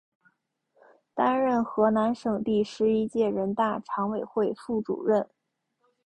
[1.13, 5.29] 担任河南省第十一届人大常委会副主任。